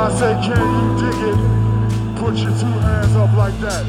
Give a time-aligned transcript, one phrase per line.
[0.00, 1.38] I say, can you dig it?
[2.18, 3.84] Put your two hands up like that.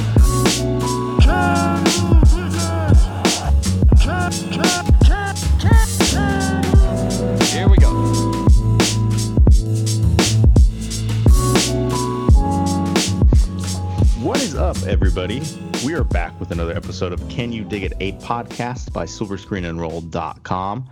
[1.22, 3.00] Can you dig it?
[4.02, 7.40] Can, can, can, can, can.
[7.46, 7.92] Here we go.
[14.20, 15.42] What is up, everybody?
[15.86, 20.90] We are back with another episode of Can You Dig It, a podcast by SilverScreenAndRoll.com.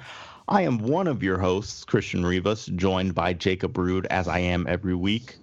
[0.50, 4.66] I am one of your hosts, Christian Rivas, joined by Jacob Rude, as I am
[4.68, 5.38] every week.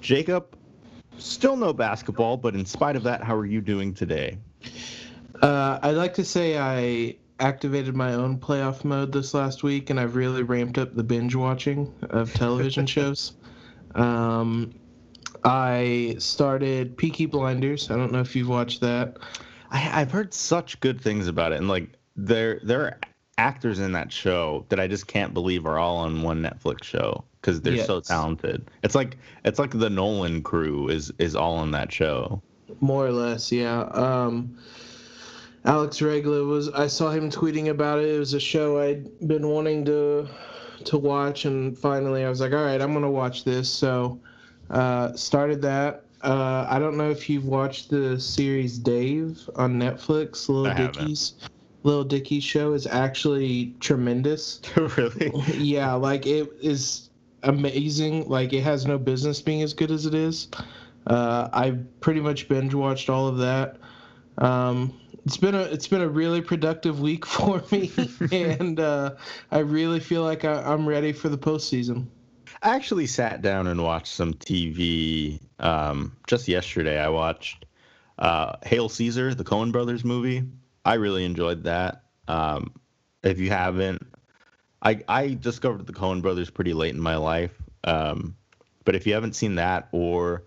[0.00, 0.56] Jacob,
[1.18, 4.38] still no basketball, but in spite of that, how are you doing today?
[5.42, 9.98] Uh, I'd like to say I activated my own playoff mode this last week, and
[9.98, 13.32] I've really ramped up the binge watching of television shows.
[13.96, 14.72] Um,
[15.42, 17.90] I started Peaky Blinders.
[17.90, 19.16] I don't know if you've watched that.
[19.72, 22.98] I, I've heard such good things about it, and like there there are
[23.38, 27.24] actors in that show that I just can't believe are all on one Netflix show
[27.40, 28.68] because they're so talented.
[28.82, 32.42] It's like it's like the Nolan crew is is all on that show.
[32.80, 33.82] More or less, yeah.
[33.92, 34.58] Um,
[35.64, 36.68] Alex Regla was.
[36.70, 38.14] I saw him tweeting about it.
[38.14, 40.28] It was a show I'd been wanting to
[40.84, 43.70] to watch, and finally I was like, all right, I'm gonna watch this.
[43.70, 44.20] So
[44.70, 46.04] uh, started that.
[46.22, 50.48] Uh, I don't know if you've watched the series Dave on Netflix.
[50.48, 51.34] Little I haven't.
[51.82, 54.60] Little Dicky's show is actually tremendous.
[54.76, 55.32] really?
[55.56, 57.10] yeah, like it is
[57.42, 58.28] amazing.
[58.28, 60.48] Like it has no business being as good as it is.
[61.06, 63.76] Uh, I pretty much binge watched all of that.
[64.38, 67.90] Um, it's been a it's been a really productive week for me,
[68.32, 69.14] and uh,
[69.50, 72.06] I really feel like I, I'm ready for the postseason.
[72.62, 76.98] I actually sat down and watched some TV um, just yesterday.
[76.98, 77.66] I watched
[78.18, 80.44] uh, Hail Caesar, the Coen Brothers movie.
[80.88, 82.00] I really enjoyed that.
[82.28, 82.72] Um,
[83.22, 84.00] if you haven't,
[84.80, 87.52] I I discovered the Coen Brothers pretty late in my life.
[87.84, 88.34] Um,
[88.86, 90.44] but if you haven't seen that or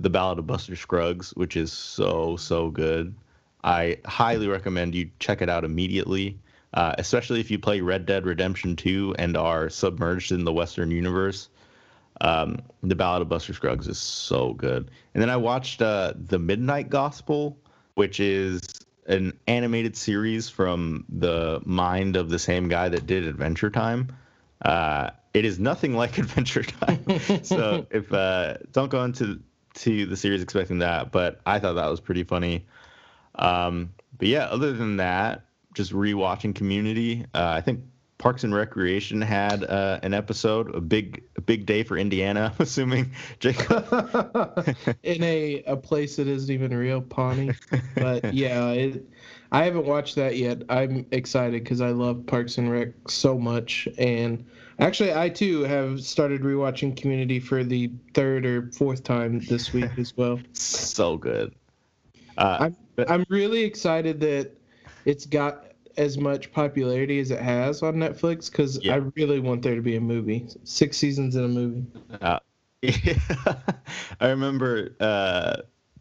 [0.00, 3.14] the Ballad of Buster Scruggs, which is so so good,
[3.62, 6.38] I highly recommend you check it out immediately.
[6.72, 10.90] Uh, especially if you play Red Dead Redemption 2 and are submerged in the Western
[10.90, 11.50] universe.
[12.22, 14.90] Um, the Ballad of Buster Scruggs is so good.
[15.12, 17.56] And then I watched uh, The Midnight Gospel,
[17.94, 18.60] which is
[19.06, 24.16] an animated series from the mind of the same guy that did Adventure Time.
[24.62, 27.20] Uh, it is nothing like Adventure Time.
[27.42, 29.40] so if uh, don't go into
[29.74, 32.64] to the series expecting that, but I thought that was pretty funny.
[33.34, 37.24] Um, but yeah, other than that, just rewatching Community.
[37.34, 37.80] Uh, I think
[38.18, 42.52] Parks and Recreation had uh, an episode, a big a big day for Indiana.
[42.58, 44.76] I'm assuming Jacob.
[45.02, 47.52] in a, a place that isn't even real, Pawnee.
[47.96, 49.08] But yeah, it,
[49.50, 50.62] I haven't watched that yet.
[50.68, 54.44] I'm excited because I love Parks and Rec so much, and
[54.78, 59.90] actually, I too have started rewatching Community for the third or fourth time this week
[59.98, 60.38] as well.
[60.52, 61.54] so good.
[62.38, 62.76] Uh, I'm
[63.08, 64.52] I'm really excited that
[65.04, 68.94] it's got as much popularity as it has on Netflix because Yeah.
[68.94, 71.84] I really want there to be a movie, six seasons in a movie.
[72.20, 72.38] Uh,
[74.20, 75.56] I remember uh,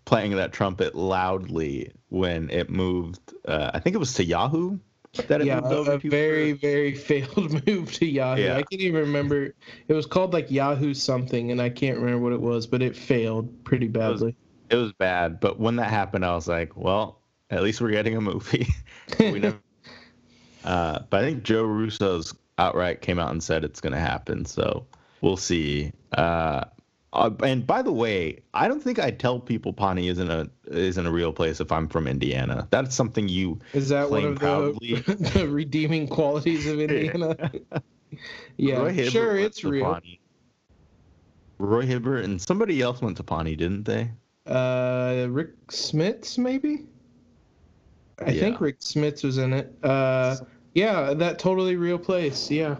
[0.05, 3.33] playing that trumpet loudly when it moved.
[3.45, 4.79] Uh, I think it was to Yahoo
[5.27, 6.09] that it yeah, moved a, over a to.
[6.09, 8.41] very very failed move to Yahoo.
[8.41, 8.57] Yeah.
[8.57, 9.53] I can't even remember.
[9.87, 12.95] It was called like Yahoo something, and I can't remember what it was, but it
[12.95, 14.35] failed pretty was- badly.
[14.69, 17.19] It was bad, but when that happened, I was like, well,
[17.51, 18.67] at least we're getting a movie.
[19.19, 19.59] we never.
[20.63, 24.45] Uh, but I think Joe Russo's outright came out and said it's going to happen,
[24.45, 24.85] so
[25.21, 25.91] we'll see.
[26.17, 26.65] Uh,
[27.13, 31.05] uh, and by the way, I don't think I'd tell people Pawnee isn't a isn't
[31.05, 32.67] a real place if I'm from Indiana.
[32.71, 34.95] That's something you Is that one of proudly.
[34.95, 37.51] the, the redeeming qualities of Indiana?
[38.57, 39.85] yeah, Roy Hibbert sure, it's real.
[39.85, 40.19] Pawnee.
[41.59, 44.09] Roy Hibbert and somebody else went to Pawnee, didn't they?
[44.47, 46.85] Uh, Rick Smits, maybe.
[48.19, 48.39] I Yeah.
[48.41, 49.73] think Rick Smits was in it.
[49.83, 50.37] Uh,
[50.73, 52.49] yeah, that totally real place.
[52.51, 52.75] Yeah.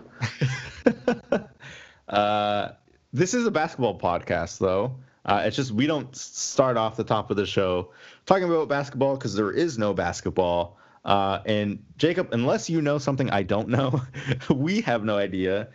[2.07, 2.69] uh,
[3.11, 4.96] this is a basketball podcast, though.
[5.25, 7.91] Uh, it's just we don't start off the top of the show
[8.25, 10.78] talking about basketball because there is no basketball.
[11.05, 14.02] Uh, and Jacob, unless you know something I don't know,
[14.49, 15.69] we have no idea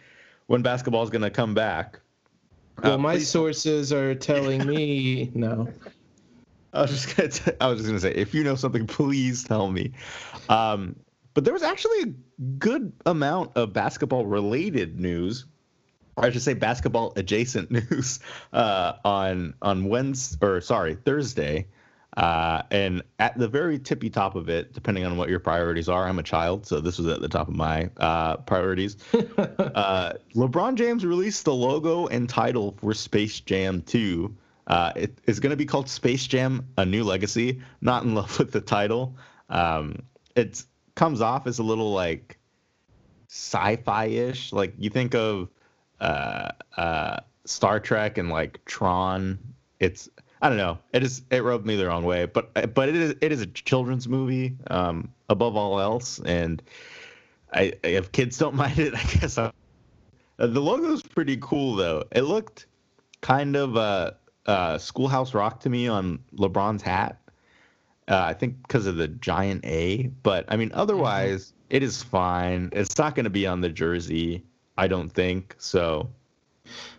[0.47, 2.01] when basketball is going to come back.
[2.83, 5.69] Well, Uh, my please- sources are telling me no.
[6.73, 7.29] I was just gonna.
[7.29, 9.93] T- I was just gonna say, if you know something, please tell me.
[10.49, 10.97] Um,
[11.35, 15.47] but there was actually a good amount of basketball-related news,
[16.17, 18.21] or I should say, basketball-adjacent news
[18.53, 21.67] uh, on on Wednesday or sorry Thursday.
[22.17, 26.09] Uh, and at the very tippy top of it, depending on what your priorities are,
[26.09, 28.97] I'm a child, so this was at the top of my uh, priorities.
[29.15, 34.35] uh, LeBron James released the logo and title for Space Jam 2.
[34.69, 37.63] Uh, it is going to be called Space Jam: A New Legacy.
[37.81, 39.17] Not in love with the title.
[39.49, 40.03] Um,
[40.37, 40.63] it
[40.95, 42.39] comes off as a little like
[43.29, 44.53] sci-fi-ish.
[44.53, 45.49] Like you think of
[46.01, 49.39] uh, uh, Star Trek and like Tron.
[49.81, 50.09] It's
[50.43, 50.79] I don't know.
[50.93, 53.47] It is it rubbed me the wrong way, but but it is it is a
[53.47, 56.63] children's movie um, above all else, and
[57.53, 59.53] I if kids don't mind it, I guess I,
[60.39, 62.05] uh, the logo is pretty cool though.
[62.13, 62.67] It looked
[63.21, 64.13] kind of uh,
[64.49, 67.21] uh, Schoolhouse Rock to me on LeBron's hat.
[68.09, 71.77] Uh, I think because of the giant A, but I mean otherwise mm-hmm.
[71.77, 72.71] it is fine.
[72.73, 74.43] It's not going to be on the jersey,
[74.79, 75.55] I don't think.
[75.59, 76.09] So,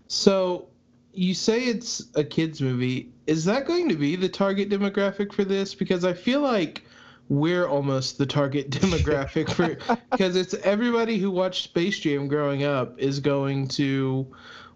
[0.07, 0.67] so
[1.13, 3.11] you say it's a kids movie.
[3.25, 5.73] Is that going to be the target demographic for this?
[5.73, 6.83] Because I feel like
[7.29, 12.99] we're almost the target demographic for because it's everybody who watched Space Jam growing up
[12.99, 14.27] is going to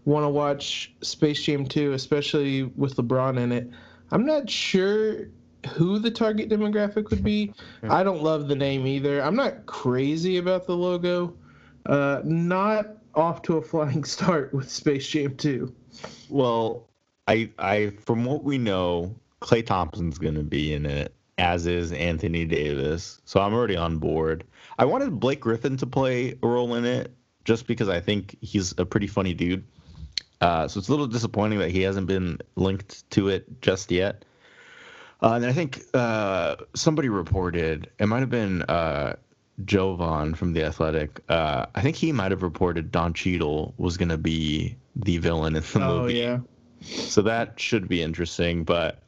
[0.06, 3.70] want to watch Space Jam 2, especially with LeBron in it.
[4.12, 5.28] I'm not sure
[5.70, 7.54] who the target demographic would be.
[7.90, 9.22] I don't love the name either.
[9.22, 11.36] I'm not crazy about the logo.
[11.86, 15.74] Uh, not off to a flying start with Space Jam 2.
[16.30, 16.90] Well,
[17.28, 21.92] I I from what we know, Klay Thompson's going to be in it, as is
[21.92, 23.22] Anthony Davis.
[23.26, 24.44] So I'm already on board.
[24.78, 27.14] I wanted Blake Griffin to play a role in it,
[27.46, 29.64] just because I think he's a pretty funny dude.
[30.44, 34.26] Uh, so it's a little disappointing that he hasn't been linked to it just yet.
[35.22, 39.16] Uh, and I think uh, somebody reported it might have been uh,
[39.64, 41.22] Jovan from the Athletic.
[41.30, 45.56] Uh, I think he might have reported Don Cheadle was going to be the villain
[45.56, 46.16] in the oh, movie.
[46.16, 46.40] yeah.
[46.82, 48.66] So that should be interesting.
[48.66, 49.02] But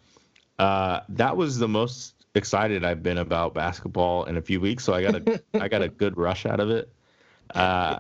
[0.57, 4.85] uh, that was the most excited I've been about basketball in a few weeks.
[4.85, 6.89] So I got a I got a good rush out of it.
[7.53, 7.99] Uh,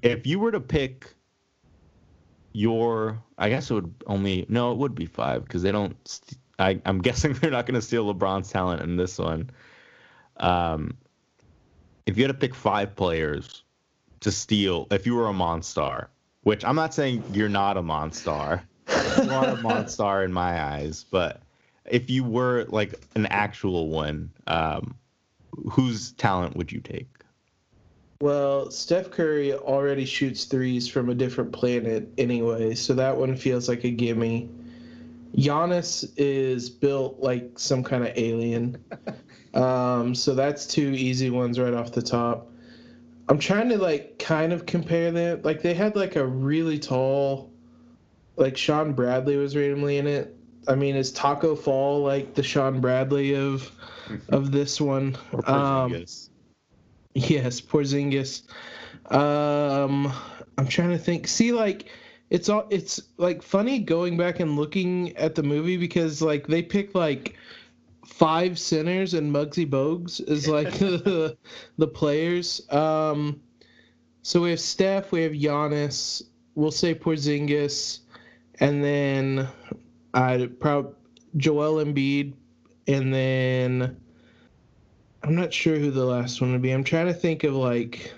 [0.00, 1.12] if you were to pick
[2.52, 5.96] your, I guess it would only no, it would be five because they don't.
[6.06, 9.50] St- I, I'm guessing they're not going to steal LeBron's talent in this one.
[10.38, 10.96] Um,
[12.06, 13.62] if you had to pick five players
[14.20, 16.06] to steal, if you were a Monstar,
[16.42, 21.04] which I'm not saying you're not a Monstar, you are a Monstar in my eyes,
[21.10, 21.42] but
[21.84, 24.94] if you were like an actual one, um,
[25.70, 27.08] whose talent would you take?
[28.20, 33.68] Well, Steph Curry already shoots threes from a different planet anyway, so that one feels
[33.68, 34.50] like a gimme.
[35.36, 38.84] Giannis is built like some kind of alien.
[39.54, 42.50] Um, so that's two easy ones right off the top.
[43.28, 45.40] I'm trying to like kind of compare them.
[45.42, 47.50] Like they had like a really tall,
[48.36, 50.36] like Shawn Bradley was randomly in it.
[50.68, 53.70] I mean, is Tacko Fall like the Shawn Bradley of
[54.28, 55.16] of this one?
[55.32, 56.04] Or um,
[57.14, 58.42] yes, Porzingis.
[59.10, 60.12] Um,
[60.56, 61.28] I'm trying to think.
[61.28, 61.88] See, like
[62.30, 66.62] it's all it's like funny going back and looking at the movie because like they
[66.62, 67.36] pick like
[68.04, 71.36] five centers and Muggsy Bogues is like the
[71.78, 72.60] the players.
[72.70, 73.40] Um,
[74.22, 76.22] so we have Steph, we have Giannis,
[76.54, 78.00] we'll say Porzingis,
[78.60, 79.48] and then
[80.12, 80.92] I probably
[81.36, 82.34] Joel Embiid,
[82.86, 83.96] and then
[85.22, 86.70] I'm not sure who the last one would be.
[86.70, 88.14] I'm trying to think of like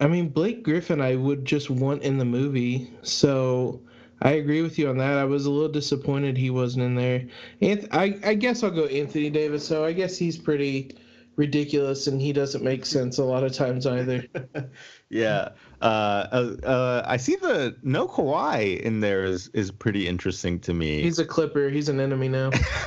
[0.00, 2.90] I mean, Blake Griffin, I would just want in the movie.
[3.02, 3.82] So
[4.22, 5.18] I agree with you on that.
[5.18, 7.26] I was a little disappointed he wasn't in there.
[7.60, 9.66] Anth- I, I guess I'll go Anthony Davis.
[9.66, 10.96] So I guess he's pretty
[11.36, 14.24] ridiculous and he doesn't make sense a lot of times either.
[15.08, 15.50] yeah.
[15.80, 20.74] Uh, uh, uh, I see the no Kawhi in there is, is pretty interesting to
[20.74, 21.02] me.
[21.02, 21.70] He's a Clipper.
[21.70, 22.50] He's an enemy now.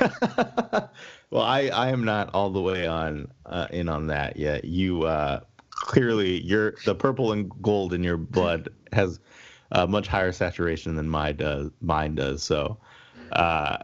[1.30, 4.64] well, I, I am not all the way on uh, in on that yet.
[4.64, 9.18] You uh, clearly your the purple and gold in your blood has
[9.72, 11.70] a much higher saturation than mine does.
[11.80, 12.42] Mine does.
[12.44, 12.78] So,
[13.32, 13.78] uh,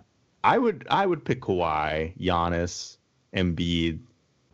[0.45, 2.97] I would I would pick Kawhi, Giannis,
[3.35, 4.01] Embiid,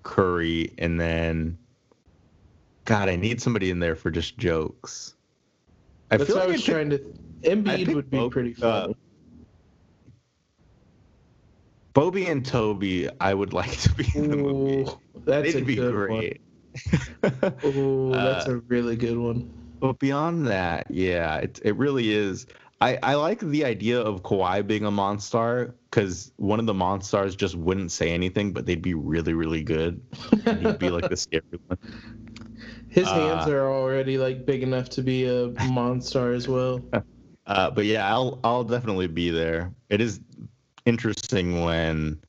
[0.06, 1.58] Curry, and then,
[2.84, 5.14] God, I need somebody in there for just jokes.
[6.10, 6.98] I That's feel like I was I'd trying to.
[7.42, 8.90] Embiid would be pretty fun.
[8.90, 8.92] Uh,
[11.92, 14.90] Bobby and Toby, I would like to be in the movie.
[15.24, 16.40] That's They'd be great.
[17.64, 19.50] oh, that's uh, a really good one.
[19.80, 22.46] But beyond that, yeah, it it really is.
[22.80, 27.36] I, I like the idea of Kawhi being a Monstar because one of the Monstars
[27.36, 30.02] just wouldn't say anything, but they'd be really, really good.
[30.44, 31.78] And he'd be like the scary one.
[32.88, 36.80] His hands uh, are already like big enough to be a Monstar as well.
[37.46, 39.72] Uh, but yeah, I'll I'll definitely be there.
[39.88, 40.18] It is
[40.84, 42.20] interesting when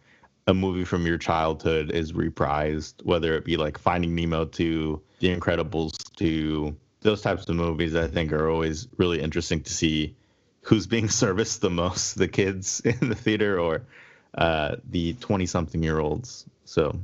[0.46, 5.36] a movie from your childhood is reprised, whether it be like Finding Nemo to The
[5.36, 7.96] Incredibles to those types of movies.
[7.96, 10.16] I think are always really interesting to see
[10.68, 13.82] who's being serviced the most, the kids in the theater or
[14.38, 16.46] uh, the twenty-something-year-olds.
[16.66, 17.00] So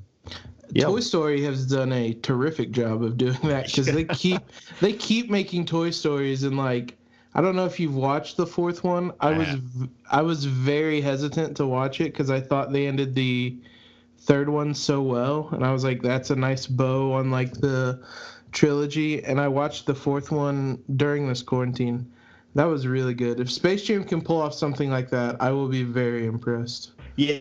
[0.72, 0.86] yeah.
[0.86, 4.42] Toy Story has done a terrific job of doing that because they keep
[4.80, 6.98] they keep making Toy Stories and like
[7.36, 9.12] I don't know if you've watched the fourth one.
[9.20, 9.48] I, I was
[10.12, 13.58] I was very hesitant to watch it because I thought they ended the
[14.20, 18.04] third one so well, and I was like, that's a nice bow on like the
[18.52, 19.24] trilogy.
[19.24, 22.12] And I watched the fourth one during this quarantine.
[22.56, 23.40] That was really good.
[23.40, 26.92] If Space Jam can pull off something like that, I will be very impressed.
[27.16, 27.40] Yeah,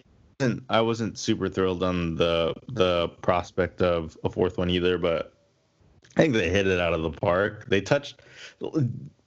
[0.69, 5.35] I wasn't super thrilled on the the prospect of a fourth one either, but
[6.17, 7.67] I think they hit it out of the park.
[7.69, 8.23] They touched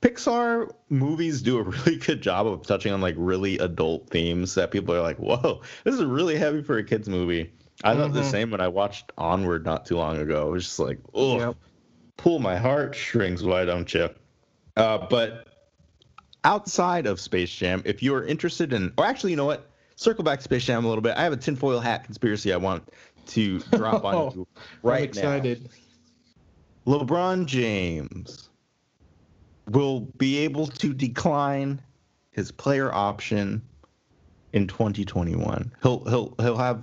[0.02, 4.70] Pixar movies do a really good job of touching on like really adult themes that
[4.70, 7.52] people are like, "Whoa, this is really heavy for a kids movie."
[7.84, 8.30] I thought the Mhm.
[8.30, 10.48] same when I watched Onward not too long ago.
[10.48, 11.56] It was just like, "Oh, Yep.
[12.16, 14.08] pull my heartstrings, why don't you?"
[14.76, 15.45] Uh, but
[16.46, 19.68] outside of Space Jam, if you are interested in, or actually, you know what?
[19.96, 21.16] Circle back to Space Jam a little bit.
[21.16, 22.88] I have a tinfoil hat conspiracy I want
[23.26, 24.46] to drop on Oh, you
[24.82, 25.68] right I'm excited.
[26.86, 26.98] now.
[26.98, 28.48] LeBron James
[29.68, 31.82] will be able to decline
[32.30, 33.60] his player option
[34.52, 35.72] in 2021.
[35.82, 36.82] He'll he'll he'll have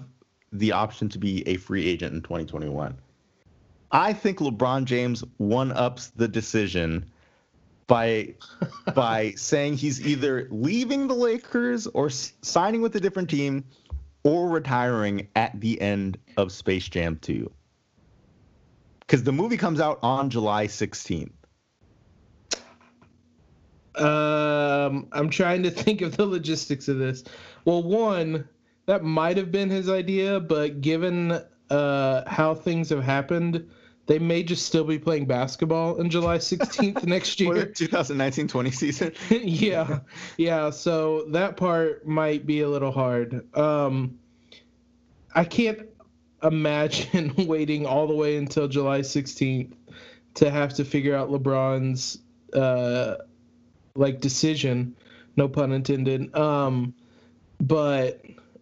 [0.51, 2.97] the option to be a free agent in 2021.
[3.93, 7.05] I think LeBron James one ups the decision
[7.87, 8.35] by
[8.93, 13.63] by saying he's either leaving the Lakers or s- signing with a different team
[14.23, 17.51] or retiring at the end of Space Jam 2.
[19.07, 21.31] Cuz the movie comes out on July 16th.
[23.95, 27.23] Um, I'm trying to think of the logistics of this.
[27.65, 28.47] Well, one,
[28.87, 33.69] that might have been his idea, but given uh, how things have happened,
[34.05, 37.67] they may just still be playing basketball on July 16th next year.
[37.67, 39.13] 2019-20 season.
[39.29, 39.99] yeah,
[40.37, 40.69] yeah.
[40.69, 43.47] So that part might be a little hard.
[43.57, 44.19] Um,
[45.33, 45.87] I can't
[46.43, 49.71] imagine waiting all the way until July 16th
[50.35, 52.17] to have to figure out LeBron's
[52.53, 53.15] uh,
[53.95, 54.95] like decision.
[55.37, 56.35] No pun intended.
[56.35, 56.93] Um,
[57.61, 58.21] but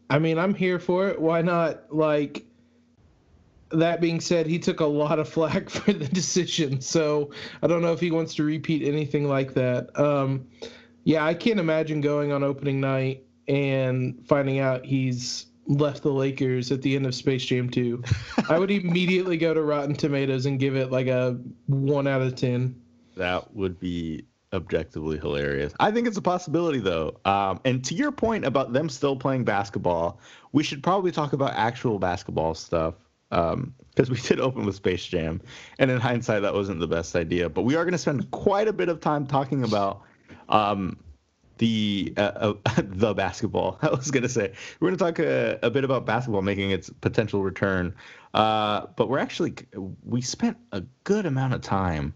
[0.09, 1.19] I mean, I'm here for it.
[1.19, 1.91] Why not?
[1.93, 2.45] Like.
[3.73, 7.81] That being said, he took a lot of flack for the decision, so I don't
[7.81, 9.97] know if he wants to repeat anything like that.
[9.99, 10.47] Um,
[11.03, 16.71] yeah, I can't imagine going on opening night and finding out he's left the Lakers
[16.71, 18.03] at the end of Space Jam 2.
[18.49, 22.35] I would immediately go to Rotten Tomatoes and give it like a 1 out of
[22.35, 22.75] 10.
[23.17, 25.73] That would be objectively hilarious.
[25.79, 27.19] I think it's a possibility though.
[27.25, 30.19] Um, and to your point about them still playing basketball,
[30.51, 32.95] we should probably talk about actual basketball stuff.
[33.31, 35.41] Because we did open with Space Jam,
[35.79, 37.49] and in hindsight, that wasn't the best idea.
[37.49, 40.01] But we are going to spend quite a bit of time talking about
[40.49, 40.97] um,
[41.57, 43.79] the uh, uh, the basketball.
[43.81, 46.71] I was going to say we're going to talk a, a bit about basketball making
[46.71, 47.95] its potential return.
[48.33, 49.53] Uh, but we're actually
[50.03, 52.13] we spent a good amount of time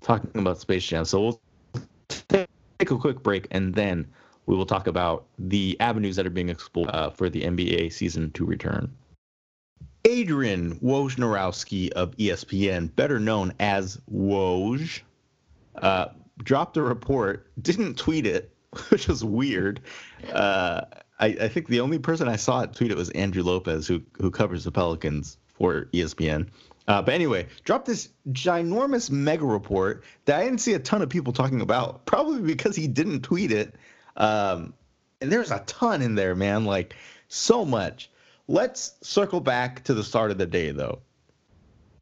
[0.00, 1.40] talking about Space Jam, so we'll
[2.28, 2.48] take
[2.90, 4.06] a quick break and then
[4.46, 8.30] we will talk about the avenues that are being explored uh, for the NBA season
[8.32, 8.92] to return.
[10.04, 15.00] Adrian Wojnarowski of ESPN, better known as Woj,
[15.76, 16.06] uh,
[16.38, 18.54] dropped a report, didn't tweet it,
[18.90, 19.80] which was weird.
[20.30, 20.82] Uh,
[21.18, 24.02] I, I think the only person I saw it tweet it was Andrew Lopez, who
[24.18, 26.48] who covers the Pelicans for ESPN.
[26.86, 31.08] Uh, but anyway, dropped this ginormous mega report that I didn't see a ton of
[31.08, 33.74] people talking about, probably because he didn't tweet it.
[34.16, 34.74] Um,
[35.20, 36.94] and there's a ton in there, man, like
[37.28, 38.10] so much.
[38.46, 41.00] Let's circle back to the start of the day, though.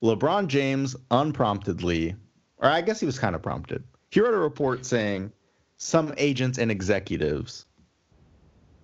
[0.03, 2.17] LeBron James, unpromptedly,
[2.59, 5.33] or I guess he was kind of prompted, he wrote a report saying
[5.77, 7.67] some agents and executives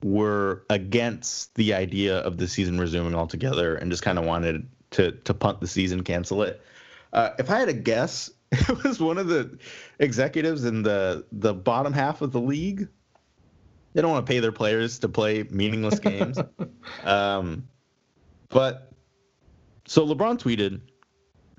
[0.02, 5.12] were against the idea of the season resuming altogether and just kind of wanted to
[5.12, 6.62] to punt the season, cancel it.
[7.12, 9.58] Uh, if I had a guess, it was one of the
[9.98, 12.88] executives in the the bottom half of the league.
[13.98, 16.38] They don't want to pay their players to play meaningless games.
[17.04, 17.66] um,
[18.48, 18.92] but
[19.88, 20.82] so LeBron tweeted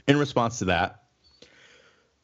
[0.08, 1.04] in response to that.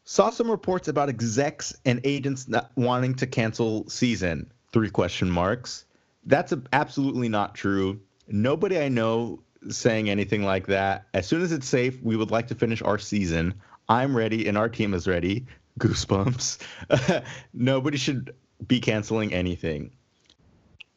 [0.06, 4.54] Saw some reports about execs and agents not wanting to cancel season.
[4.72, 5.84] Three question marks.
[6.26, 8.00] That's a, absolutely not true.
[8.30, 11.08] Nobody I know saying anything like that.
[11.14, 13.54] As soon as it's safe, we would like to finish our season.
[13.90, 15.46] I'm ready and our team is ready.
[15.78, 17.24] Goosebumps.
[17.54, 18.34] Nobody should
[18.66, 19.92] be canceling anything.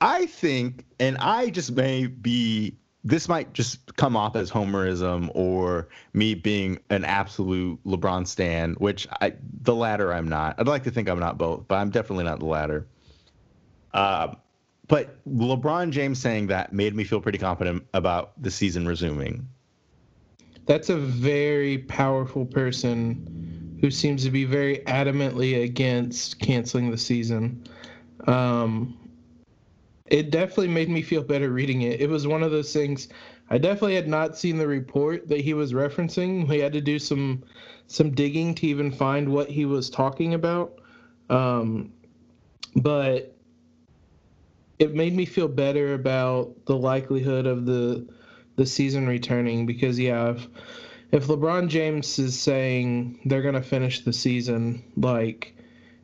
[0.00, 5.88] I think, and I just may be, this might just come off as homerism or
[6.12, 10.57] me being an absolute LeBron stan, which I, the latter I'm not.
[10.59, 12.87] I'd like to think I'm not both, but I'm definitely not the latter.
[13.93, 14.35] Uh,
[14.87, 19.49] but LeBron James saying that made me feel pretty confident about the season resuming.
[20.67, 27.64] That's a very powerful person who seems to be very adamantly against canceling the season.
[28.26, 28.99] Um,
[30.11, 32.00] it definitely made me feel better reading it.
[32.00, 33.09] It was one of those things.
[33.50, 36.49] I definitely had not seen the report that he was referencing.
[36.49, 37.45] We had to do some
[37.87, 40.81] some digging to even find what he was talking about.
[41.31, 41.93] Um,
[42.77, 43.35] but
[44.79, 48.07] it made me feel better about the likelihood of the
[48.57, 50.47] the season returning because yeah, if
[51.11, 55.55] if LeBron James is saying they're gonna finish the season, like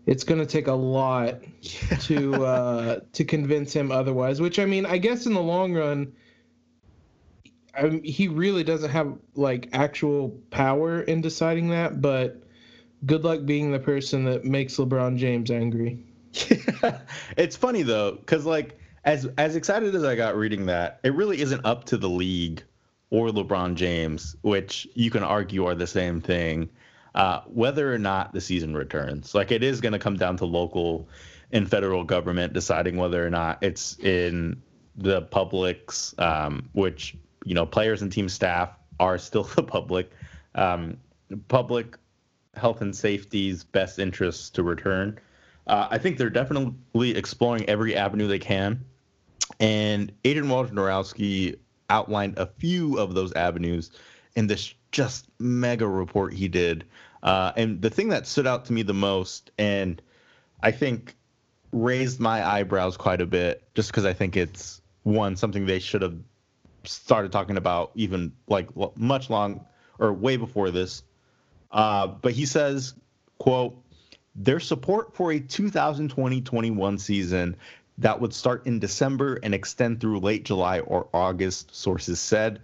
[0.06, 1.96] it's going to take a lot yeah.
[1.96, 4.40] to uh, to convince him otherwise.
[4.40, 6.12] Which I mean, I guess in the long run,
[7.76, 12.00] I mean, he really doesn't have like actual power in deciding that.
[12.00, 12.42] But
[13.06, 16.04] good luck being the person that makes LeBron James angry.
[16.32, 17.00] Yeah.
[17.36, 21.40] It's funny though, because like as as excited as I got reading that, it really
[21.40, 22.62] isn't up to the league
[23.10, 26.68] or LeBron James, which you can argue are the same thing
[27.14, 29.34] uh, whether or not the season returns.
[29.34, 31.08] Like it is going to come down to local
[31.52, 34.60] and federal government deciding whether or not it's in
[34.96, 40.10] the public's, um, which you know players and team staff are still the public,
[40.54, 40.96] um,
[41.48, 41.96] public
[42.56, 45.18] health and safety's best interests to return.
[45.66, 48.84] Uh, I think they're definitely exploring every avenue they can.
[49.60, 51.56] And Adrian Wojnarowski
[51.90, 53.90] outlined a few of those avenues
[54.36, 56.84] in this just mega report he did.
[57.22, 60.00] Uh, and the thing that stood out to me the most, and
[60.62, 61.16] I think
[61.72, 66.02] raised my eyebrows quite a bit, just because I think it's one something they should
[66.02, 66.16] have
[66.84, 69.66] started talking about even like much long
[69.98, 71.02] or way before this.
[71.72, 72.94] Uh, but he says,
[73.38, 73.76] "quote
[74.36, 77.56] Their support for a 2020-21 season
[77.98, 82.60] that would start in December and extend through late July or August," sources said.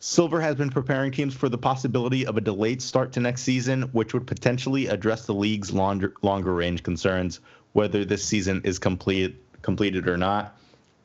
[0.00, 3.82] Silver has been preparing teams for the possibility of a delayed start to next season,
[3.92, 7.40] which would potentially address the league's longer, longer range concerns,
[7.72, 10.56] whether this season is complete, completed or not.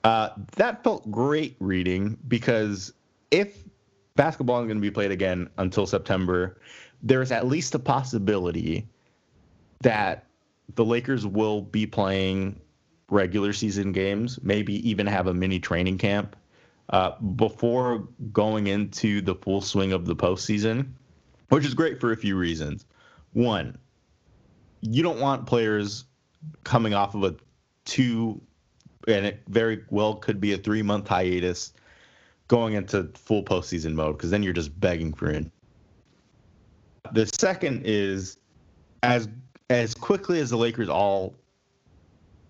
[0.03, 2.93] Uh, that felt great reading because
[3.31, 3.63] if
[4.15, 6.59] basketball is going to be played again until September,
[7.01, 8.87] there's at least a possibility
[9.81, 10.25] that
[10.75, 12.59] the Lakers will be playing
[13.09, 16.35] regular season games, maybe even have a mini training camp
[16.89, 20.91] uh, before going into the full swing of the postseason,
[21.49, 22.85] which is great for a few reasons.
[23.33, 23.77] One,
[24.81, 26.05] you don't want players
[26.63, 27.35] coming off of a
[27.85, 28.41] two,
[29.07, 31.73] and it very well could be a three month hiatus
[32.47, 35.49] going into full postseason mode because then you're just begging for it.
[37.13, 38.37] The second is
[39.01, 39.27] as
[39.69, 41.35] as quickly as the Lakers all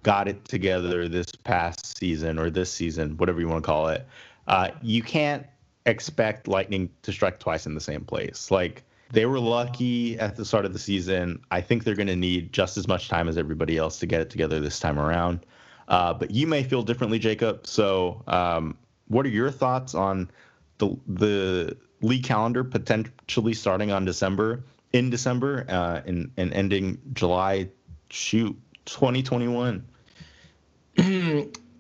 [0.03, 4.05] got it together this past season or this season, whatever you want to call it,
[4.47, 5.45] uh, you can't
[5.85, 8.51] expect Lightning to strike twice in the same place.
[8.51, 11.41] Like they were lucky at the start of the season.
[11.51, 14.21] I think they're going to need just as much time as everybody else to get
[14.21, 15.45] it together this time around.
[15.87, 17.67] Uh, but you may feel differently, Jacob.
[17.67, 20.31] So, um, what are your thoughts on
[20.77, 24.63] the the league calendar potentially starting on December
[24.93, 27.69] in December uh, and and ending July?
[28.09, 29.85] Shoot, 2021.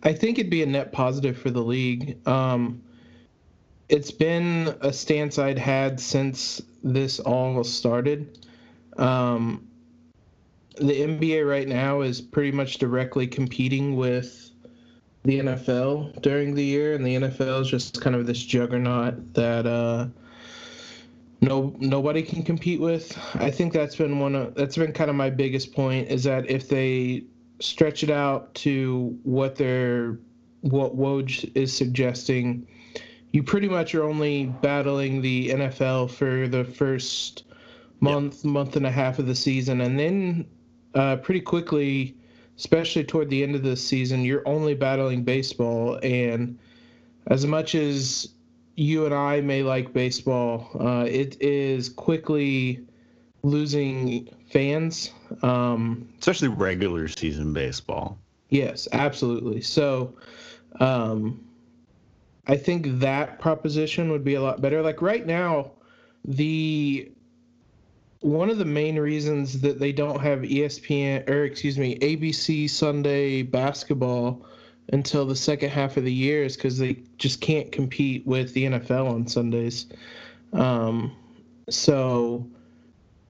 [0.03, 2.17] I think it'd be a net positive for the league.
[2.27, 2.83] Um,
[3.89, 8.45] it's been a stance I'd had since this all started.
[8.97, 9.67] Um,
[10.77, 14.51] the NBA right now is pretty much directly competing with
[15.23, 19.65] the NFL during the year, and the NFL is just kind of this juggernaut that
[19.65, 20.07] uh,
[21.41, 23.17] no nobody can compete with.
[23.35, 26.49] I think that's been one of that's been kind of my biggest point is that
[26.49, 27.23] if they
[27.63, 30.17] stretch it out to what they're
[30.61, 32.67] what Woj is suggesting,
[33.31, 37.43] you pretty much are only battling the NFL for the first
[37.99, 38.45] month, yep.
[38.45, 40.45] month and a half of the season, and then
[40.93, 42.15] uh, pretty quickly,
[42.57, 45.99] especially toward the end of the season, you're only battling baseball.
[46.03, 46.57] And
[47.27, 48.29] as much as
[48.75, 52.85] you and I may like baseball, uh, it is quickly
[53.41, 55.11] losing fans.
[55.41, 58.17] Um, Especially regular season baseball.
[58.49, 59.61] Yes, absolutely.
[59.61, 60.13] So
[60.79, 61.43] um,
[62.47, 64.81] I think that proposition would be a lot better.
[64.81, 65.71] Like right now,
[66.25, 67.11] the
[68.19, 73.41] one of the main reasons that they don't have ESPN or excuse me ABC Sunday
[73.41, 74.45] basketball
[74.91, 78.65] until the second half of the year is because they just can't compete with the
[78.65, 79.87] NFL on Sundays.
[80.51, 81.15] Um,
[81.69, 82.47] so,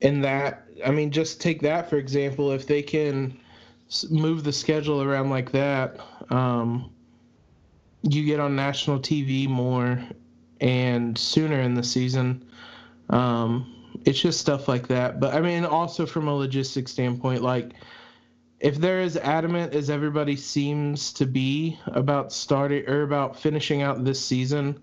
[0.04, 2.52] in that, I mean, just take that for example.
[2.52, 3.40] If they can
[4.10, 5.98] move the schedule around like that,
[6.30, 6.92] um,
[8.04, 10.04] you get on national TV more
[10.60, 12.46] and sooner in the season.
[13.10, 13.74] Um,
[14.06, 15.20] it's just stuff like that.
[15.20, 17.72] But I mean, also from a logistics standpoint, like
[18.60, 24.04] if they're as adamant as everybody seems to be about starting or about finishing out
[24.04, 24.80] this season,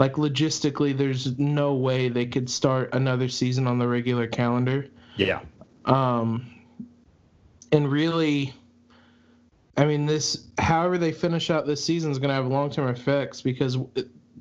[0.00, 4.86] like logistically, there's no way they could start another season on the regular calendar.
[5.16, 5.40] Yeah.
[5.84, 6.50] Um,
[7.70, 8.54] and really,
[9.76, 12.88] I mean, this, however they finish out this season is going to have long term
[12.88, 13.76] effects because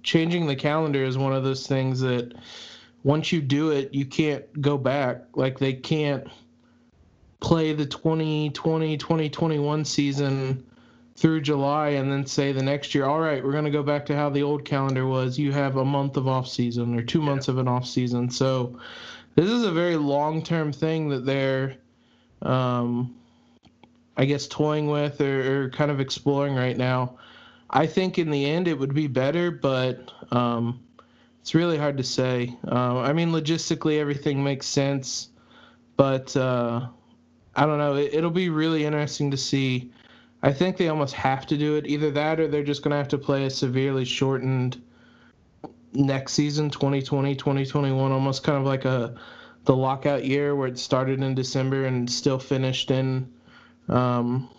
[0.02, 2.36] changing the calendar is one of those things that
[3.04, 5.26] once you do it, you can't go back.
[5.36, 6.26] Like, they can't
[7.42, 10.66] play the 2020 2021 season
[11.20, 14.06] through July and then say the next year, all right, we're going to go back
[14.06, 15.38] to how the old calendar was.
[15.38, 18.30] You have a month of off season or two months of an off season.
[18.30, 18.80] So
[19.36, 21.76] this is a very long term thing that they're,
[22.42, 23.14] um,
[24.16, 27.18] I guess, toying with or, or, kind of exploring right now.
[27.70, 30.80] I think in the end it would be better, but um,
[31.42, 32.56] it's really hard to say.
[32.66, 35.28] Uh, I mean, logistically, everything makes sense,
[35.98, 36.88] but uh,
[37.58, 37.96] I don't know.
[37.96, 39.92] It, it'll be really interesting to see
[40.42, 41.86] I think they almost have to do it.
[41.88, 44.82] Either that or they're just going to have to play a severely shortened
[45.94, 49.16] next season 2020 2021 almost kind of like a
[49.66, 53.32] the lockout year where it started in december and still finished in
[53.88, 54.50] um,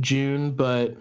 [0.00, 0.96] june but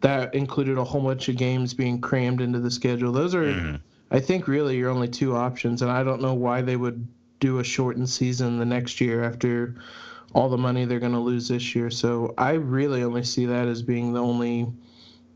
[0.00, 3.80] that included a whole bunch of games being crammed into the schedule those are mm.
[4.10, 7.06] i think really your only two options and i don't know why they would
[7.40, 9.74] do a shortened season the next year after
[10.32, 11.90] all the money they're going to lose this year.
[11.90, 14.66] So I really only see that as being the only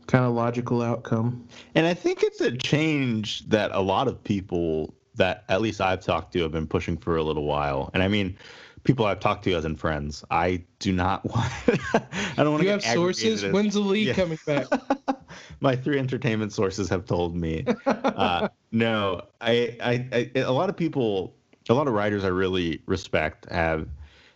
[0.07, 1.47] kind of logical outcome.
[1.75, 6.01] And I think it's a change that a lot of people that at least I've
[6.01, 7.91] talked to have been pushing for a little while.
[7.93, 8.35] And I mean,
[8.83, 10.23] people I've talked to as in friends.
[10.31, 11.51] I do not want.
[11.93, 12.65] I don't want to.
[12.65, 13.43] You have sources.
[13.43, 14.13] As, When's the league yeah.
[14.13, 14.65] coming back?
[15.61, 17.65] My three entertainment sources have told me.
[17.85, 21.35] Uh, no, I, I, I, a lot of people,
[21.69, 23.87] a lot of writers I really respect have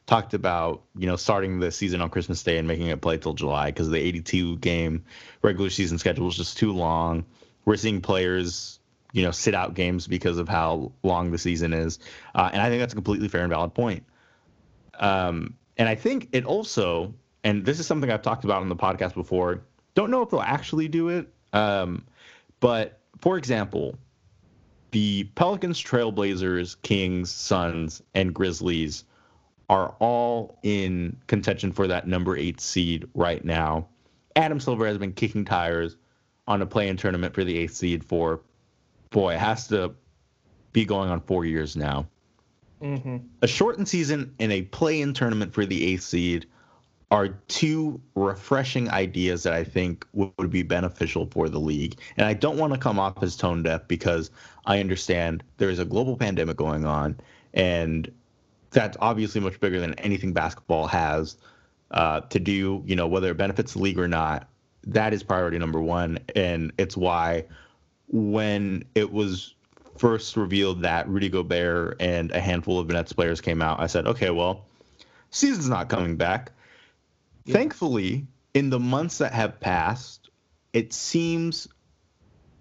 [0.06, 3.34] talked about you know starting the season on Christmas Day and making it play till
[3.34, 5.06] July because the 82 game
[5.42, 7.26] regular season schedule is just too long.
[7.66, 8.80] We're seeing players
[9.12, 12.00] you know sit out games because of how long the season is,
[12.36, 14.04] uh, and I think that's a completely fair and valid point.
[15.00, 17.14] Um, and I think it also,
[17.44, 19.62] and this is something I've talked about on the podcast before.
[19.96, 22.06] Don't know if they'll actually do it, um,
[22.60, 23.96] but for example,
[24.92, 29.06] the Pelicans, Trailblazers, Kings, Suns, and Grizzlies
[29.74, 33.88] are all in contention for that number eight seed right now.
[34.36, 35.96] Adam Silver has been kicking tires
[36.48, 38.42] on a play-in tournament for the eighth seed for,
[39.10, 39.96] boy, it has to
[40.74, 42.06] be going on four years now.
[42.84, 43.18] Mm-hmm.
[43.42, 46.46] A shortened season and a play-in tournament for the eighth seed
[47.10, 52.00] are two refreshing ideas that I think would be beneficial for the league.
[52.18, 54.30] And I don't want to come off as tone deaf because
[54.68, 57.20] I understand there is a global pandemic going on
[57.56, 58.12] and
[58.74, 61.38] that's obviously much bigger than anything basketball has
[61.92, 62.84] uh, to do.
[62.86, 64.50] You know, whether it benefits the league or not,
[64.88, 67.46] that is priority number one, and it's why
[68.08, 69.56] when it was
[69.98, 74.08] first revealed that Rudy Gobert and a handful of Nets players came out, I said,
[74.08, 74.66] okay, well,
[75.30, 76.52] season's not coming back.
[77.46, 77.54] Yeah.
[77.54, 80.30] Thankfully, in the months that have passed,
[80.74, 81.68] it seems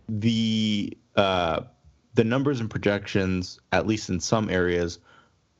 [0.08, 1.62] the uh,
[2.14, 4.98] the numbers and projections, at least in some areas,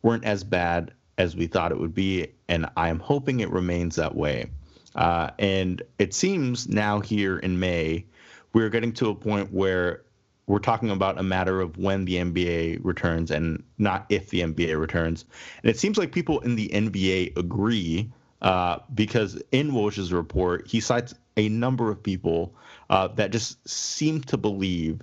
[0.02, 3.96] weren't as bad as we thought it would be, and I am hoping it remains
[3.96, 4.50] that way.
[4.94, 8.04] Uh, and it seems now here in May,
[8.52, 10.02] we're getting to a point where
[10.46, 14.78] we're talking about a matter of when the NBA returns and not if the NBA
[14.78, 15.24] returns.
[15.62, 18.12] And it seems like people in the NBA agree
[18.42, 22.54] uh, because in Woj's report, he cites a number of people
[22.90, 25.00] uh, that just seem to believe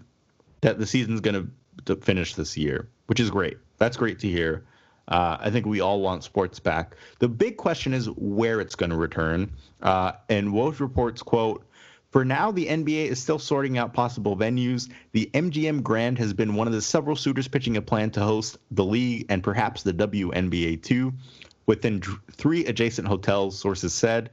[0.61, 1.51] that the season's going
[1.85, 3.57] to finish this year, which is great.
[3.77, 4.65] That's great to hear.
[5.09, 6.95] Uh, I think we all want sports back.
[7.17, 9.51] The big question is where it's going to return.
[9.81, 11.65] Uh, and Woj reports, quote,
[12.11, 14.89] for now, the NBA is still sorting out possible venues.
[15.11, 18.57] The MGM Grand has been one of the several suitors pitching a plan to host
[18.71, 21.13] the league and perhaps the WNBA too,
[21.67, 24.31] within three adjacent hotels, sources said.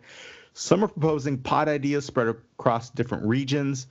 [0.55, 3.89] Some are proposing pod ideas spread across different regions.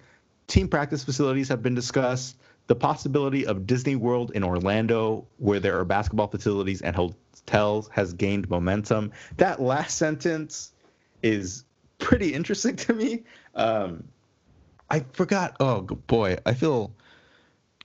[0.48, 5.80] Team practice facilities have been discussed the possibility of Disney World in Orlando, where there
[5.80, 9.12] are basketball facilities and hotels, has gained momentum.
[9.38, 10.72] That last sentence
[11.22, 11.64] is
[12.00, 13.24] pretty interesting to me.
[13.54, 14.06] Um,
[14.90, 15.56] I forgot.
[15.60, 16.94] Oh boy, I feel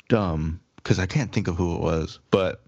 [0.08, 2.18] dumb because I can't think of who it was.
[2.30, 2.62] But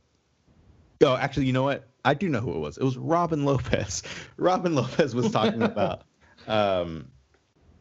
[1.03, 1.88] oh, actually, you know what?
[2.05, 2.79] I do know who it was.
[2.79, 4.03] It was Robin Lopez.
[4.37, 6.03] Robin Lopez was talking about
[6.46, 7.09] um,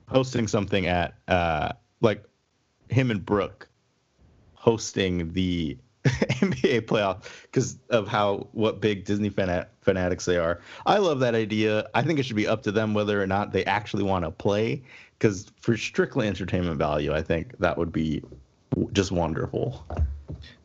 [0.07, 2.23] hosting something at uh, like
[2.89, 3.67] him and Brooke
[4.61, 10.61] hosting the NBA playoff because of how what big Disney fan- fanatics they are.
[10.85, 11.89] I love that idea.
[11.95, 14.31] I think it should be up to them whether or not they actually want to
[14.31, 14.83] play.
[15.17, 18.23] Because for strictly entertainment value, I think that would be
[18.93, 19.85] just wonderful.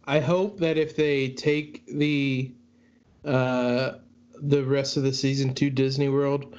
[0.05, 2.53] I hope that if they take the
[3.25, 3.93] uh,
[4.41, 6.57] the rest of the season to Disney World,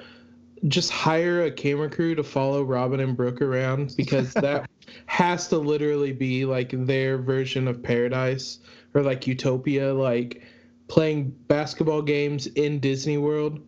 [0.67, 4.69] just hire a camera crew to follow Robin and Brooke around because that
[5.05, 8.59] has to literally be like their version of paradise
[8.93, 10.43] or like utopia, like
[10.87, 13.59] playing basketball games in Disney World.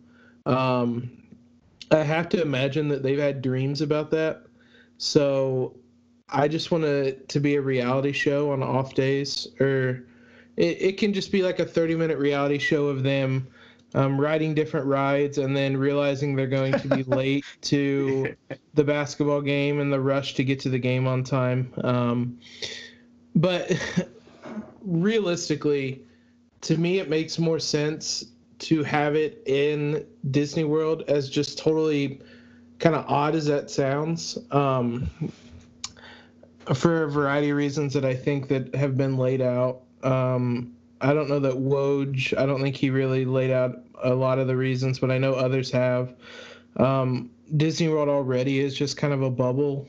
[0.46, 1.10] Um,
[1.90, 4.44] I have to imagine that they've had dreams about that.
[4.98, 5.76] So
[6.28, 10.06] I just want it to be a reality show on off days, or
[10.56, 13.48] it, it can just be like a 30 minute reality show of them
[13.94, 18.34] um, riding different rides and then realizing they're going to be late to
[18.74, 21.72] the basketball game and the rush to get to the game on time.
[21.82, 22.38] Um,
[23.34, 23.72] but
[24.82, 26.04] realistically,
[26.62, 28.24] to me, it makes more sense
[28.60, 32.20] to have it in Disney World as just totally
[32.78, 34.38] kind of odd as that sounds.
[34.50, 35.10] Um,
[36.74, 39.82] for a variety of reasons that I think that have been laid out.
[40.02, 42.36] Um, I don't know that Woj.
[42.36, 45.34] I don't think he really laid out a lot of the reasons, but I know
[45.34, 46.14] others have.
[46.76, 49.88] Um, Disney World already is just kind of a bubble,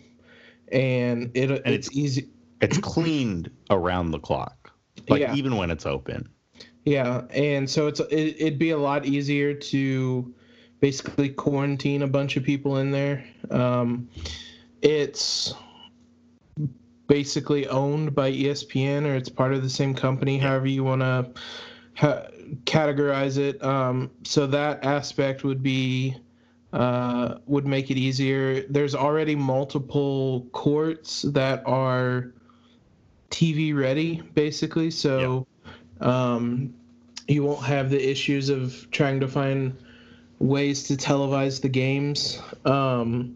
[0.71, 2.30] and it and it's, it's easy.
[2.62, 4.71] It's cleaned around the clock,
[5.10, 5.36] like yeah.
[5.36, 6.30] even when it's open.
[6.86, 10.34] Yeah, and so it's it, it'd be a lot easier to
[10.80, 13.24] basically quarantine a bunch of people in there.
[13.50, 14.10] Um,
[14.82, 15.54] it's
[17.12, 21.30] basically owned by ESPN or it's part of the same company, however you want to
[21.93, 22.28] ha-
[22.63, 23.62] categorize it.
[23.62, 26.15] Um, so that aspect would be
[26.71, 28.65] uh, would make it easier.
[28.69, 32.32] There's already multiple courts that are
[33.30, 34.89] TV ready, basically.
[34.89, 35.45] So
[36.00, 36.08] yep.
[36.08, 36.74] um,
[37.28, 39.78] you won't have the issues of trying to find
[40.39, 42.41] ways to televise the games.
[42.63, 43.36] Um,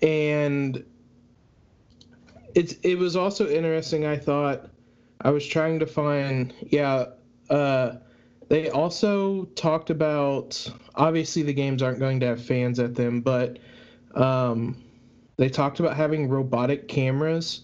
[0.00, 0.82] and
[2.54, 4.06] it's it was also interesting.
[4.06, 4.70] I thought
[5.20, 7.06] I was trying to find yeah.
[7.50, 7.96] Uh,
[8.48, 13.58] they also talked about obviously the games aren't going to have fans at them, but
[14.14, 14.82] um,
[15.36, 17.62] they talked about having robotic cameras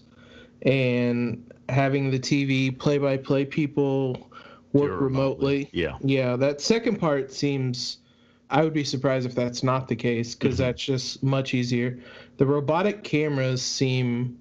[0.63, 4.29] and having the TV play-by-play people
[4.73, 5.03] work remotely.
[5.03, 5.69] remotely.
[5.71, 6.35] Yeah, yeah.
[6.35, 7.97] That second part seems.
[8.49, 10.63] I would be surprised if that's not the case because mm-hmm.
[10.63, 11.99] that's just much easier.
[12.35, 14.40] The robotic cameras seem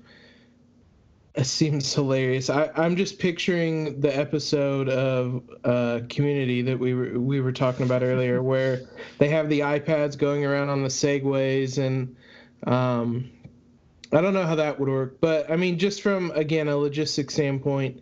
[1.35, 2.51] it seems hilarious.
[2.51, 7.87] I, I'm just picturing the episode of uh, Community that we were we were talking
[7.87, 8.83] about earlier, where
[9.19, 12.16] they have the iPads going around on the segways, and
[12.66, 13.31] um,
[14.12, 15.21] I don't know how that would work.
[15.21, 18.01] But I mean, just from again a logistic standpoint,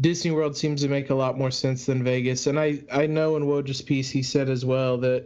[0.00, 2.46] Disney World seems to make a lot more sense than Vegas.
[2.46, 5.24] And I I know in Woj's piece he said as well that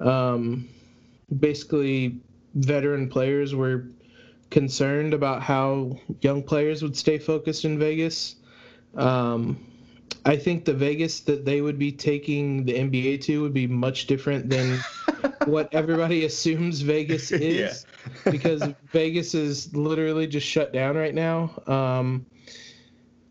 [0.00, 0.68] um,
[1.38, 2.20] basically
[2.54, 3.86] veteran players were
[4.50, 8.36] concerned about how young players would stay focused in Vegas.
[8.94, 9.66] Um,
[10.24, 14.06] I think the Vegas that they would be taking the NBA to would be much
[14.06, 14.78] different than
[15.44, 17.86] what everybody assumes Vegas is,
[18.24, 18.32] yeah.
[18.32, 21.62] because Vegas is literally just shut down right now.
[21.66, 22.26] Um,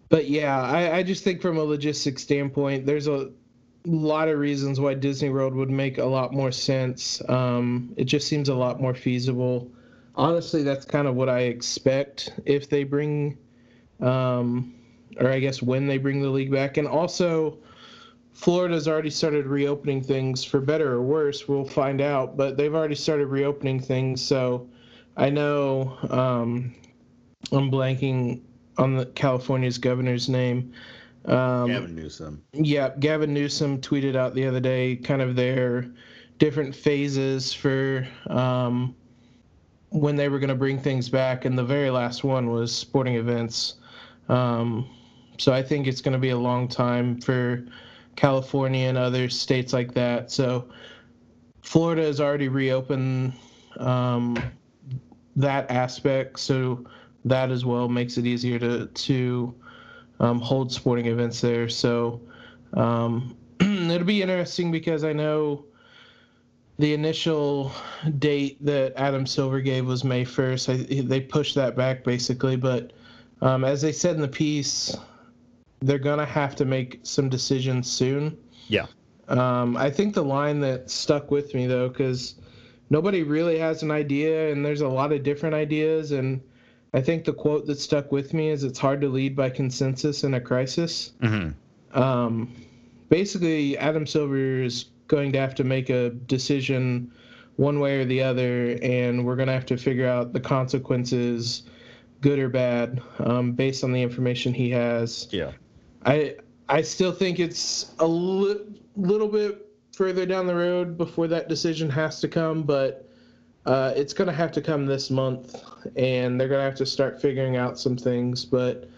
[0.10, 3.32] but yeah, I, I just think from a logistics standpoint, there's a
[3.86, 7.22] lot of reasons why Disney World would make a lot more sense.
[7.28, 9.72] Um, it just seems a lot more feasible
[10.16, 13.38] honestly, that's kind of what I expect if they bring,
[14.02, 14.74] um,
[15.20, 16.78] or I guess when they bring the league back.
[16.78, 17.58] And also,
[18.34, 21.48] Florida's already started reopening things for better or worse.
[21.48, 24.22] We'll find out, but they've already started reopening things.
[24.22, 24.70] So
[25.16, 26.76] I know um,
[27.52, 28.42] I'm blanking
[28.78, 30.74] on the California's governor's name.
[31.26, 32.44] Um, Gavin Newsom.
[32.54, 35.90] Yeah, Gavin Newsom tweeted out the other day kind of their
[36.38, 38.96] different phases for um,
[39.90, 43.16] when they were going to bring things back, and the very last one was sporting
[43.16, 43.76] events.
[44.30, 44.90] Um,
[45.38, 47.66] so I think it's going to be a long time for
[48.16, 50.32] California and other states like that.
[50.32, 50.70] So
[51.62, 53.34] Florida has already reopened
[53.78, 54.38] um,
[55.36, 56.86] that aspect, so
[57.26, 59.54] that as well makes it easier to to
[60.20, 61.68] um, hold sporting events there.
[61.68, 62.22] So
[62.74, 65.66] um, it'll be interesting because I know
[66.78, 67.72] the initial
[68.20, 70.70] date that Adam Silver gave was May 1st.
[70.70, 72.92] I, they pushed that back basically, but
[73.42, 74.96] um, as they said in the piece,
[75.80, 78.38] they're gonna have to make some decisions soon.
[78.68, 78.88] Yeah.
[79.28, 82.36] Um, I think the line that stuck with me though, because
[82.90, 86.42] nobody really has an idea, and there's a lot of different ideas, and
[86.94, 90.24] I think the quote that stuck with me is, "It's hard to lead by consensus
[90.24, 92.00] in a crisis." Mm-hmm.
[92.00, 92.54] Um,
[93.10, 97.12] basically, Adam Silver is going to have to make a decision
[97.58, 101.64] one way or the other, and we're going to have to figure out the consequences,
[102.22, 105.28] good or bad, um, based on the information he has.
[105.32, 105.52] Yeah.
[106.06, 106.36] I
[106.68, 111.90] I still think it's a li- little bit further down the road before that decision
[111.90, 113.08] has to come, but
[113.66, 115.64] uh, it's going to have to come this month,
[115.96, 118.46] and they're going to have to start figuring out some things.
[118.46, 118.90] But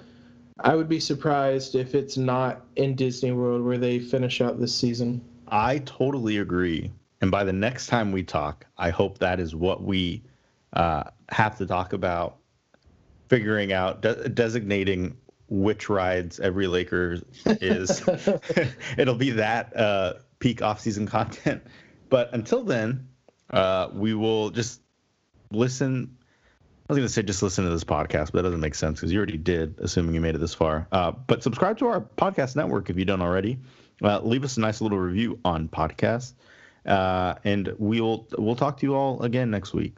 [0.60, 4.74] I would be surprised if it's not in Disney World where they finish out this
[4.76, 5.22] season.
[5.48, 6.92] I totally agree.
[7.22, 10.24] And by the next time we talk, I hope that is what we
[10.74, 12.38] uh, have to talk about
[13.30, 15.18] figuring out, de- designating
[15.50, 18.04] which rides every Laker is.
[18.98, 21.64] It'll be that uh, peak off-season content.
[22.10, 23.08] But until then,
[23.50, 24.82] uh, we will just
[25.52, 26.18] listen.
[26.90, 29.00] I was going to say just listen to this podcast, but that doesn't make sense
[29.00, 30.88] because you already did, assuming you made it this far.
[30.92, 33.60] Uh, but subscribe to our podcast network if you don't already.
[34.04, 36.34] Uh, leave us a nice little review on podcast,
[36.86, 39.96] uh, and we'll we'll talk to you all again next week.